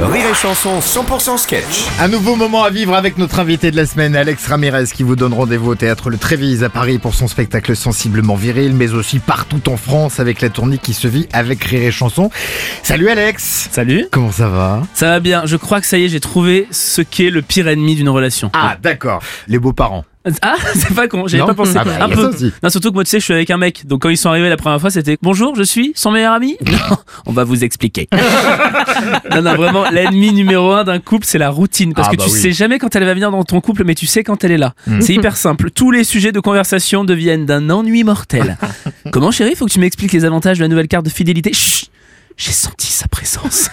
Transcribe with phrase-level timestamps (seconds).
[0.00, 1.86] Rire et Chanson 100% sketch.
[2.00, 5.14] Un nouveau moment à vivre avec notre invité de la semaine, Alex Ramirez, qui vous
[5.14, 9.20] donne rendez-vous au théâtre Le Trévise à Paris pour son spectacle sensiblement viril, mais aussi
[9.20, 12.30] partout en France avec la tournée qui se vit avec Rire et Chanson.
[12.82, 14.82] Salut Alex Salut Comment ça va?
[14.94, 17.68] Ça va bien, je crois que ça y est, j'ai trouvé ce qu'est le pire
[17.68, 18.50] ennemi d'une relation.
[18.52, 20.04] Ah d'accord, les beaux-parents.
[20.40, 21.74] Ah, c'est pas con, j'avais pas pensé.
[21.76, 22.30] Ah bah, un peu.
[22.62, 23.86] Non, surtout que moi, tu sais, je suis avec un mec.
[23.86, 26.56] Donc quand ils sont arrivés la première fois, c'était Bonjour, je suis son meilleur ami?
[26.66, 28.08] Non, on va vous expliquer.
[29.30, 31.92] non, non, vraiment, l'ennemi numéro un d'un couple, c'est la routine.
[31.94, 32.38] Parce Ah que bah tu oui.
[32.40, 34.58] sais jamais quand elle va venir dans ton couple, mais tu sais quand elle est
[34.58, 34.74] là.
[34.86, 35.00] Hmm.
[35.00, 35.70] C'est hyper simple.
[35.70, 38.56] Tous les sujets de conversation deviennent d'un ennui mortel.
[39.12, 41.52] Comment, chérie, faut que tu m'expliques les avantages de la nouvelle carte de fidélité?
[41.52, 41.90] Chut
[42.36, 43.68] J'ai senti sa présence.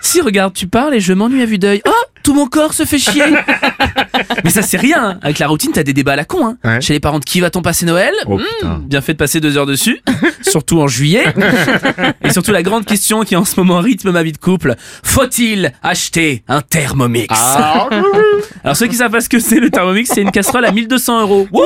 [0.00, 1.82] si, regarde, tu parles et je m'ennuie à vue d'œil.
[1.86, 1.90] Oh
[2.24, 3.22] tout mon corps se fait chier.
[4.44, 5.04] Mais ça c'est rien.
[5.10, 5.18] hein.
[5.22, 6.46] Avec la routine, t'as des débats à la con.
[6.46, 6.56] Hein.
[6.64, 6.80] Ouais.
[6.80, 8.78] Chez les parents de qui va-t-on passer Noël Oh, Hmm.
[8.86, 10.00] Bien fait de passer deux heures dessus,
[10.42, 11.24] surtout en juillet.
[12.22, 15.72] Et surtout la grande question qui en ce moment rythme ma vie de couple faut-il
[15.82, 17.26] acheter un Thermomix?
[17.30, 17.88] Ah,
[18.64, 21.20] Alors ceux qui savent pas ce que c'est le Thermomix, c'est une casserole à 1200
[21.20, 21.46] euros.
[21.52, 21.62] Wouh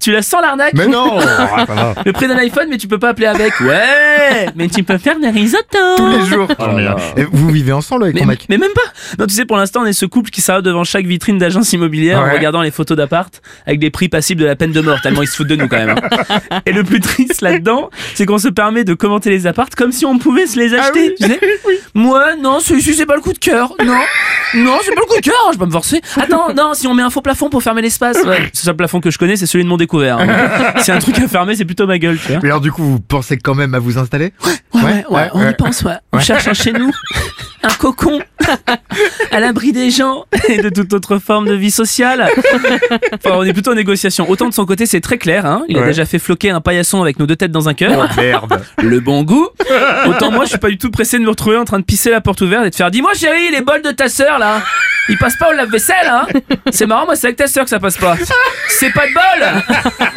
[0.00, 1.18] Tu la sens l'arnaque mais non
[1.76, 1.94] Ah.
[2.04, 3.58] Le prix d'un iPhone, mais tu peux pas appeler avec.
[3.60, 5.62] Ouais, mais tu peux faire des risottos
[5.96, 6.96] Tous les jours Oh là là.
[7.16, 8.80] Et Vous vivez ensemble avec Mais, ton mec mais même pas
[9.18, 11.72] Non, tu sais, pour l'instant, on est ce couple qui s'arrête devant chaque vitrine d'agence
[11.72, 15.00] immobilière en regardant les photos d'appart avec des prix passibles de la peine de mort,
[15.02, 15.90] tellement ils se foutent de nous quand même.
[16.50, 16.60] hein.
[16.66, 20.04] Et le plus triste là-dedans, c'est qu'on se permet de commenter les appartes comme si
[20.06, 21.14] on pouvait se les acheter.
[21.20, 21.40] tu sais
[21.94, 23.72] Moi, non, celui-ci, c'est pas le coup de cœur.
[23.84, 23.98] Non,
[24.54, 26.00] non, c'est pas le coup de cœur, je vais pas me forcer.
[26.16, 28.18] Attends, non, si on met un faux plafond pour fermer l'espace.
[28.24, 30.18] Ouais, le seul plafond que je connais, c'est celui de mon découvert.
[30.18, 30.72] hein.
[30.82, 32.40] Si un truc à fermer, c'est plutôt ma gueule, tu vois.
[32.42, 34.32] Mais alors du coup, vous pensez quand même à vous installer?
[34.44, 35.94] Ouais, ouais, ouais, on y pense, ouais.
[36.12, 36.90] On cherche un chez nous,
[37.62, 38.20] un cocon,
[39.30, 42.28] à l'abri des gens et de toute autre forme de vie sociale.
[43.14, 44.28] Enfin, on est plutôt en négociation.
[44.28, 45.62] Autant de son côté, c'est très clair, hein.
[45.68, 48.08] Il a déjà fait floquer un paillasson avec nos deux têtes dans un cœur.
[48.10, 49.48] Oh merde Le bon goût.
[50.06, 52.10] Autant moi, je suis pas du tout pressé de me retrouver en train de pisser
[52.10, 54.60] la porte ouverte et de faire Dis-moi, chérie, les bols de ta sœur, là,
[55.08, 56.26] ils passent pas au lave-vaisselle, hein
[56.70, 58.16] C'est marrant, moi, c'est avec ta sœur que ça passe pas.
[58.68, 60.13] C'est pas de bol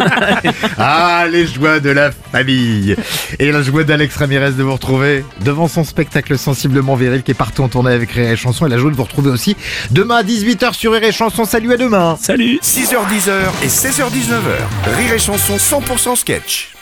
[0.80, 2.96] Ah, les joies de la famille
[3.40, 7.34] Et la joie d'Alex Ramirez de vous retrouver devant son spectacle sensiblement viril qui est
[7.34, 8.68] partout en tournée avec Rire et Chanson.
[8.68, 9.56] Et la joie de vous retrouver aussi
[9.90, 11.46] demain à 18h sur Rire et Chanson.
[11.46, 13.30] Salut à demain Salut 6h10
[13.64, 14.96] et 16h19h.
[14.98, 16.77] Rire et Chanson 100% sketch.